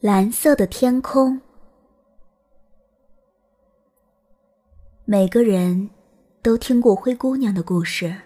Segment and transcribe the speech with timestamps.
[0.00, 1.40] 蓝色的天空。
[5.04, 5.90] 每个人
[6.40, 8.16] 都听过灰姑娘的故事。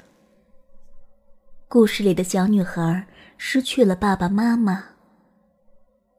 [1.69, 3.06] 故事里的小女孩
[3.38, 4.85] 失去了爸爸妈妈，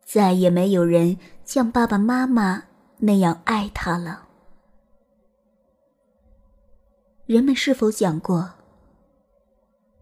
[0.04, 2.64] 再也没有人像爸爸妈妈
[2.98, 4.28] 那样爱她了。
[7.28, 8.54] 人们是否想过，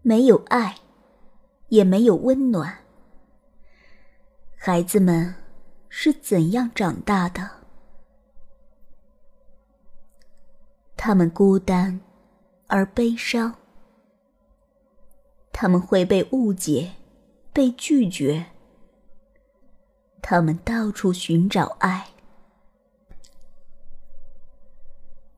[0.00, 0.76] 没有爱，
[1.68, 2.78] 也没有温暖，
[4.56, 5.34] 孩子们？
[5.94, 7.50] 是怎样长大的？
[10.96, 12.00] 他们孤单
[12.66, 13.54] 而悲伤，
[15.52, 16.92] 他们会被误解、
[17.52, 18.46] 被拒绝，
[20.22, 22.08] 他们到处寻找爱，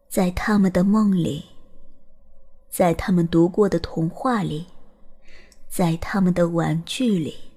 [0.09, 1.47] 在他们的梦里，
[2.71, 4.69] 在他们读过的童话里，
[5.69, 7.54] 在他们的玩具里。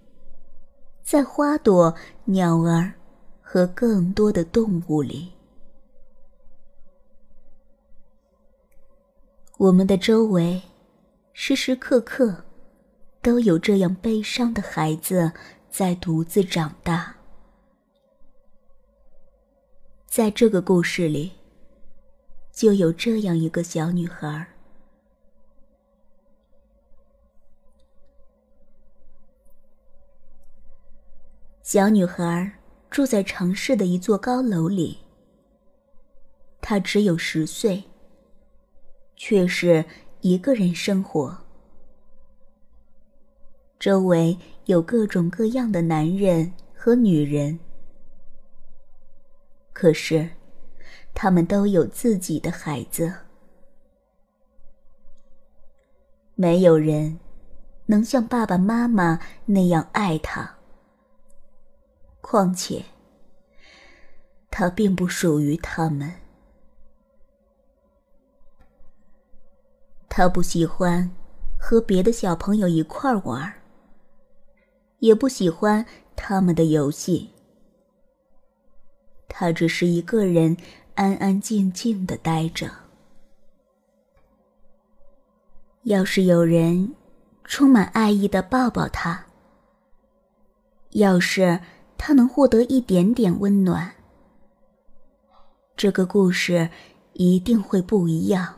[1.07, 2.91] 在花朵、鸟儿
[3.41, 5.31] 和更多的动物里，
[9.57, 10.61] 我们的周围
[11.31, 12.43] 时时刻刻
[13.21, 15.31] 都有这样悲伤的孩子
[15.69, 17.15] 在独自长大。
[20.07, 21.31] 在这个故事里，
[22.51, 24.56] 就有这样一个小女孩。
[31.69, 32.49] 小女孩
[32.89, 34.99] 住在城市的一座高楼里。
[36.61, 37.83] 她只有十岁，
[39.17, 39.83] 却是
[40.21, 41.37] 一个人生活。
[43.77, 47.59] 周围有各种各样的男人和女人，
[49.73, 50.29] 可是
[51.13, 53.13] 他们都有自己的孩子。
[56.33, 57.19] 没有人
[57.87, 60.56] 能像爸爸妈妈那样爱她。
[62.29, 62.83] 况且，
[64.51, 66.11] 他并不属于他们。
[70.09, 71.09] 他不喜欢
[71.57, 73.53] 和别的小朋友一块玩，
[74.99, 75.85] 也不喜欢
[76.17, 77.29] 他们的游戏。
[79.29, 80.57] 他只是一个人
[80.95, 82.69] 安安静静的待着。
[85.83, 86.93] 要是有人
[87.45, 89.27] 充满爱意的抱抱他，
[90.89, 91.61] 要是……
[91.97, 93.95] 他能获得一点点温暖，
[95.75, 96.69] 这个故事
[97.13, 98.55] 一定会不一样。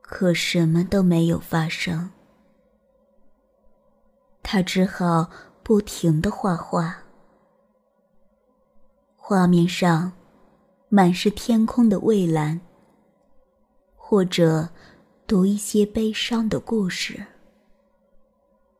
[0.00, 2.10] 可什么都没有发生，
[4.42, 5.30] 他只好
[5.62, 7.02] 不停的画画。
[9.16, 10.12] 画面上
[10.88, 12.60] 满是天空的蔚蓝，
[13.94, 14.68] 或者
[15.26, 17.26] 读一些悲伤的故事，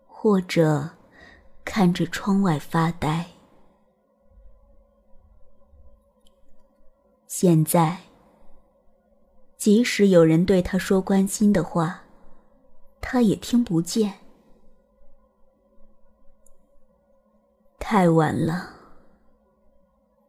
[0.07, 0.91] 或者。
[1.67, 3.27] 看着窗外发呆。
[7.27, 7.99] 现在，
[9.59, 12.05] 即使有人对他说关心的话，
[13.01, 14.15] 他也听不见。
[17.79, 18.71] 太晚了。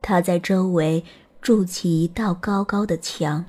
[0.01, 1.05] 他在周围
[1.39, 3.45] 筑起一道高高的墙，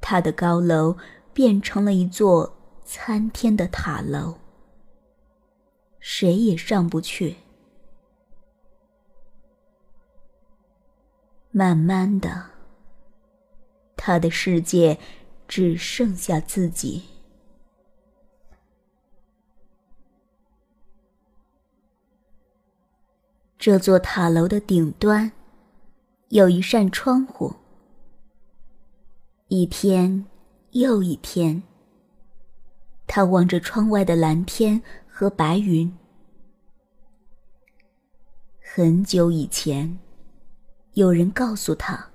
[0.00, 0.96] 他的高楼
[1.32, 2.54] 变成了一座
[2.84, 4.41] 参天的塔楼。
[6.04, 7.36] 谁也上不去。
[11.52, 12.50] 慢慢的，
[13.96, 14.98] 他的世界
[15.46, 17.04] 只剩下自己。
[23.56, 25.30] 这座塔楼的顶端
[26.30, 27.54] 有一扇窗户。
[29.46, 30.26] 一天
[30.72, 31.62] 又一天，
[33.06, 34.82] 他望着窗外的蓝天。
[35.14, 35.94] 和白云。
[38.62, 39.98] 很久以前，
[40.94, 42.08] 有人告诉他，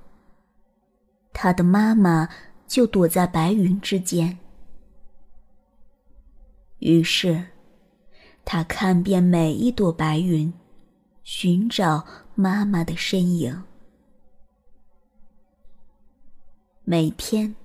[1.31, 2.27] 他的妈妈
[2.65, 4.39] 就躲在白云之间。
[6.79, 7.45] 于是，
[8.43, 10.51] 他看遍每一朵白云，
[11.23, 12.03] 寻找
[12.33, 13.63] 妈妈的身影。
[16.83, 17.55] 每天，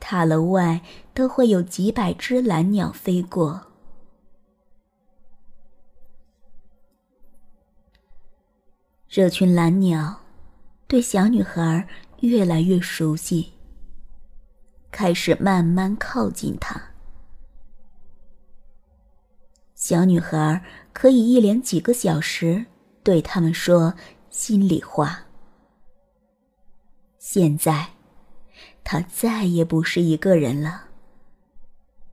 [0.00, 0.82] 塔楼外
[1.14, 3.67] 都会有几百只蓝鸟飞过。
[9.08, 10.20] 这群蓝鸟
[10.86, 11.88] 对小女孩
[12.20, 13.54] 越来越熟悉，
[14.90, 16.78] 开始慢慢靠近她。
[19.74, 20.62] 小女孩
[20.92, 22.66] 可以一连几个小时
[23.02, 23.94] 对他们说
[24.28, 25.20] 心里话。
[27.18, 27.94] 现在，
[28.84, 30.84] 她再也不是一个人了。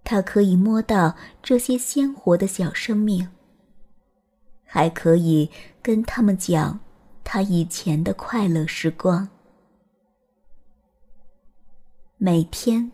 [0.06, 3.28] 他可以摸到这些鲜活的小生命，
[4.64, 5.50] 还可以
[5.82, 6.80] 跟他们讲
[7.26, 9.28] 他以前的快乐时光。
[12.18, 12.92] 每天，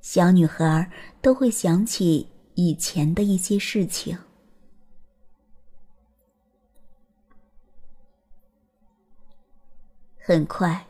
[0.00, 0.90] 小女孩
[1.20, 4.16] 都会想起以前的一些事情。
[10.16, 10.86] 很快，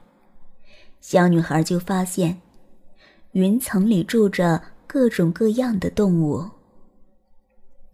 [1.01, 2.41] 小女孩就发现，
[3.33, 6.49] 云层里住着各种各样的动物。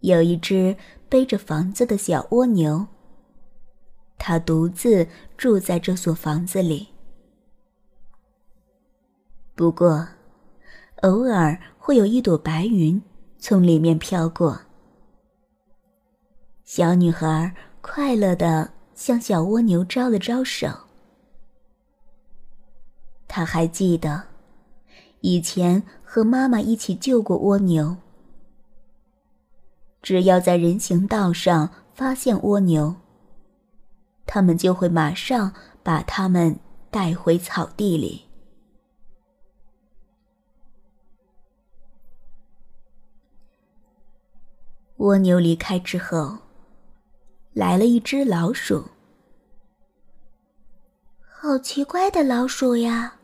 [0.01, 0.75] 有一只
[1.09, 2.85] 背着房子的小蜗牛，
[4.23, 6.89] 他独自住在这所房子里。
[9.55, 10.07] 不过，
[11.01, 13.01] 偶尔会有一朵白云
[13.39, 14.61] 从里面飘过。
[16.63, 17.51] 小女孩
[17.81, 20.67] 快乐的向小蜗牛招了招手。
[23.27, 24.21] 他还记得，
[25.21, 27.97] 以前和妈妈一起救过蜗牛。
[30.03, 32.95] 只要在人行道上发现蜗牛，
[34.33, 36.57] 他们就会马上把它们
[36.89, 38.29] 带回草地里。
[44.99, 46.37] 蜗牛离开之后，
[47.51, 48.85] 来了一只老鼠。
[51.19, 53.15] 好奇怪的老鼠呀！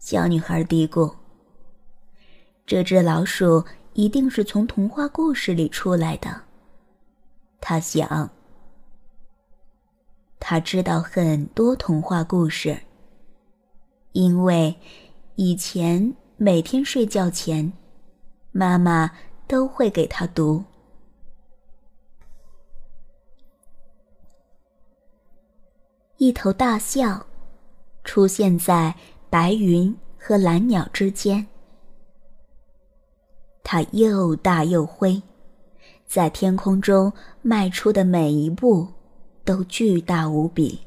[0.00, 1.14] 小女孩嘀咕
[2.66, 6.42] ：“这只老鼠一定是从童话故事里出来的。”
[7.62, 8.28] 她想。
[10.38, 12.78] 他知道很多童话故事，
[14.12, 14.76] 因为
[15.34, 17.72] 以前每天睡觉前，
[18.52, 19.10] 妈妈
[19.46, 20.64] 都会给他读。
[26.16, 27.26] 一头大象
[28.04, 28.94] 出现在。
[29.28, 31.46] 白云和蓝鸟之间，
[33.62, 35.20] 它又大又灰，
[36.06, 37.12] 在天空中
[37.42, 38.86] 迈出的每一步
[39.46, 40.80] 都巨大无比。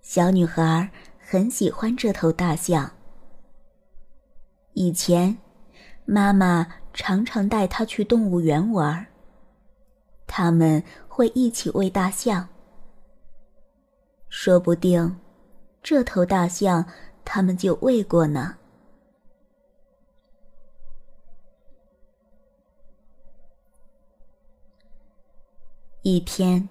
[0.00, 0.88] 小女孩
[1.18, 2.92] 很喜欢这头大象。
[4.74, 5.36] 以前，
[6.04, 6.64] 妈妈
[6.94, 9.04] 常常带她去动物园玩，
[10.28, 12.48] 他们会一起喂大象，
[14.28, 15.18] 说不定。
[15.82, 16.86] 这头大象，
[17.24, 18.58] 他们就喂过呢。
[26.02, 26.66] 一天，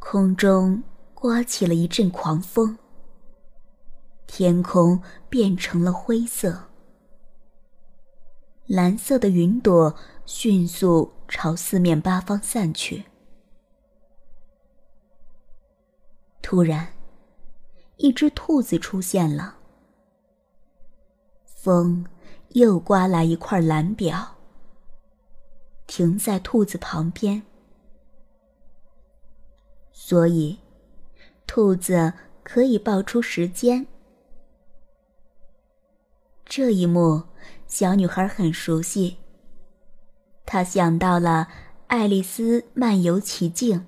[0.00, 0.82] 空中
[1.14, 2.76] 刮起了一阵狂风，
[4.26, 6.64] 天空变成了灰色，
[8.66, 9.94] 蓝色的云朵
[10.26, 13.04] 迅速朝四面八方散去。
[16.42, 16.92] 突然，
[17.98, 19.58] 一只兔子出现了。
[21.44, 22.04] 风
[22.48, 24.31] 又刮来一块蓝表，
[25.86, 27.42] 停在兔子旁边，
[29.92, 30.58] 所以
[31.46, 33.86] 兔子可以报出时间。
[36.44, 37.24] 这一幕，
[37.66, 39.18] 小女孩很熟悉。
[40.44, 41.48] 她想到了
[41.86, 43.80] 《爱丽丝漫游奇境》。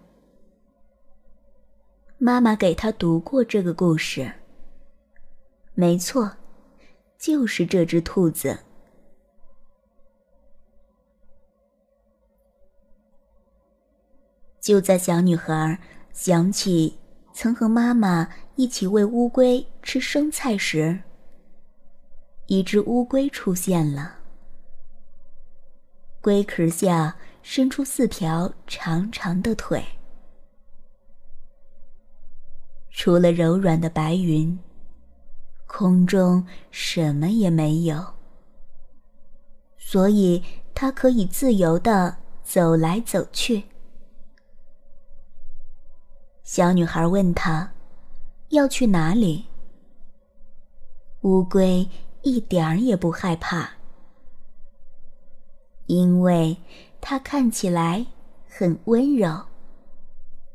[2.16, 4.32] 妈妈给她读过这个故事。
[5.74, 6.36] 没错，
[7.18, 8.60] 就是这只兔子。
[14.64, 15.78] 就在小女孩
[16.14, 16.98] 想起
[17.34, 21.00] 曾和妈妈一起喂乌龟吃生菜时，
[22.46, 24.20] 一只乌龟出现了。
[26.22, 29.84] 龟壳下伸出四条长长的腿。
[32.90, 34.58] 除了柔软的白云，
[35.66, 38.02] 空中什么也没有，
[39.76, 40.42] 所以
[40.74, 43.64] 它可以自由的走来走去。
[46.44, 47.72] 小女孩问他
[48.50, 49.46] ：“要去哪里？”
[51.22, 51.88] 乌龟
[52.20, 53.70] 一点儿也不害怕，
[55.86, 56.58] 因为
[57.00, 58.04] 它看起来
[58.46, 59.46] 很温柔，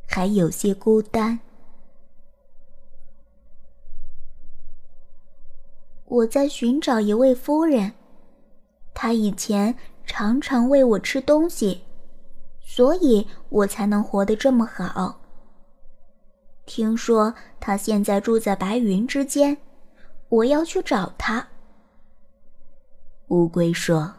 [0.08, 1.40] 还有些孤单。
[6.06, 7.94] 我在寻找一位夫人，
[8.94, 11.82] 她以前常常喂我吃东西，
[12.62, 15.19] 所以我才能活得这么好。
[16.70, 19.58] 听说她现在住在白云之间，
[20.30, 21.48] 我要去找她。
[23.30, 24.14] 乌龟说。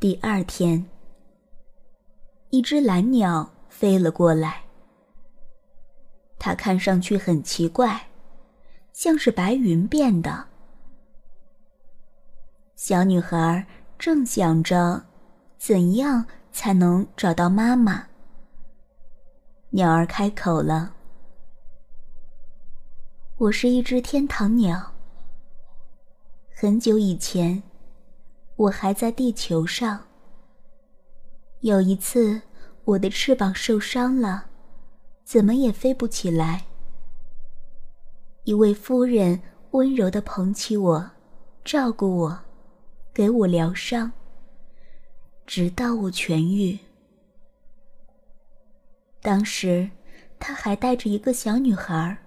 [0.00, 0.84] 第二天，
[2.50, 4.64] 一只蓝鸟飞了过来。
[6.36, 8.08] 它看上去很奇怪，
[8.92, 10.46] 像是白云变的。
[12.74, 13.64] 小女孩
[13.96, 15.04] 正想着，
[15.58, 18.06] 怎样才能找到妈妈。
[19.70, 20.94] 鸟儿开口了
[23.36, 24.94] ：“我是一只天堂鸟。
[26.54, 27.62] 很久以前，
[28.56, 30.04] 我还在地球上。
[31.60, 32.40] 有一次，
[32.84, 34.46] 我的翅膀受伤了，
[35.24, 36.64] 怎么也飞不起来。
[38.44, 41.10] 一位夫人温柔的捧起我，
[41.64, 42.40] 照顾我。”
[43.12, 44.12] 给我疗伤，
[45.48, 46.78] 直到我痊愈。
[49.22, 49.88] 当时，
[50.38, 52.18] 他还带着一个小女孩。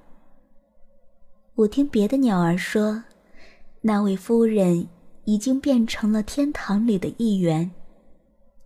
[1.54, 3.04] 我听别的鸟儿说，
[3.82, 4.90] 那位夫人
[5.26, 7.70] 已经变成了天堂里的一员，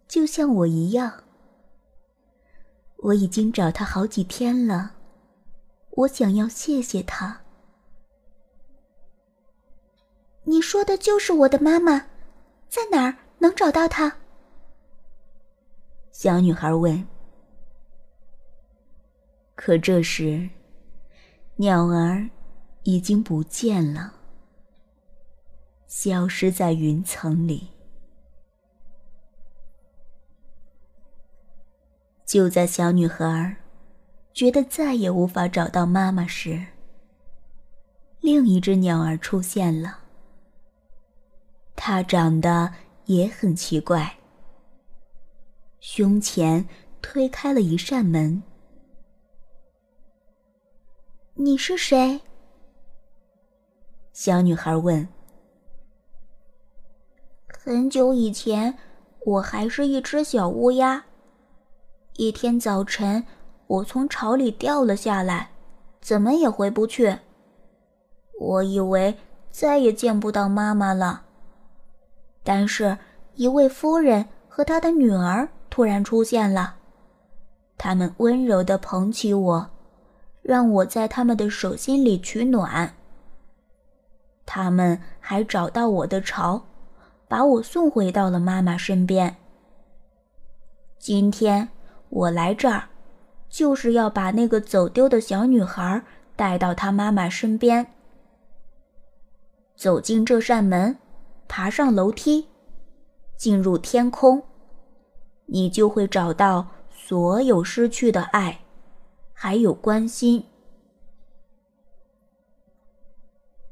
[0.08, 1.26] 就像我一样。
[3.00, 4.94] 我已经找她好几天了，
[5.90, 7.42] 我想要谢谢她。
[10.46, 12.06] 你说的就是我的妈妈。
[12.70, 14.16] 在哪儿能找到她？
[16.18, 17.06] 小女孩问。
[19.54, 20.50] 可这时，
[21.58, 22.30] 鸟儿
[22.84, 24.14] 已经不见了，
[25.88, 27.68] 消失在云层里。
[32.26, 33.58] 就在小女孩
[34.34, 36.66] 觉得再也无法找到妈妈时，
[38.22, 40.00] 另一只鸟儿出现了。
[41.76, 44.18] 它长得也很奇怪，
[45.88, 46.68] 胸前
[47.00, 48.42] 推开了一扇门。
[51.36, 52.22] 你是谁？
[54.12, 55.08] 小女孩问。
[57.48, 58.76] 很久以前，
[59.28, 61.06] 我还是一只小乌鸦。
[62.14, 63.24] 一天早晨，
[63.68, 65.52] 我从巢里掉了下来，
[66.02, 67.16] 怎么也回不去。
[68.40, 69.16] 我以为
[69.52, 71.26] 再也见不到妈妈了。
[72.44, 72.98] 但是，
[73.36, 76.76] 一位夫人和她的女儿突然出现了，
[77.78, 79.70] 他们温柔地捧起我，
[80.42, 82.96] 让我在他们的手心里取暖。
[84.46, 86.64] 他们还找到我的巢，
[87.28, 89.36] 把我送回到了妈妈身边。
[90.98, 91.68] 今天
[92.08, 92.86] 我来这儿，
[93.50, 96.02] 就是要把那个走丢的小女孩
[96.38, 97.86] 带到她妈妈身边。
[99.76, 100.98] 走进这扇门。
[101.50, 102.48] 爬上楼梯，
[103.36, 104.42] 进入天空，
[105.46, 108.62] 你就会找到所有失去的爱，
[109.34, 110.46] 还有关心。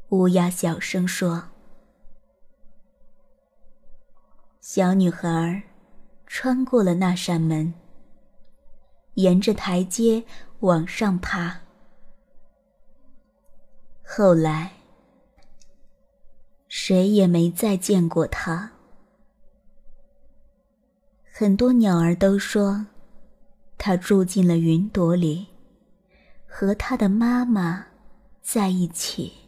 [0.09, 1.49] 乌鸦小声说
[4.61, 5.63] ：“小女孩
[6.27, 7.73] 穿过了那扇门，
[9.15, 10.23] 沿着台阶
[10.59, 11.61] 往上爬。
[14.03, 14.73] 后来。”
[16.75, 18.72] 谁也没再见过他。
[21.35, 22.85] 很多鸟儿都说，
[23.79, 25.47] 它住进了云朵里，
[26.45, 27.87] 和他的妈妈
[28.43, 29.42] 在一起。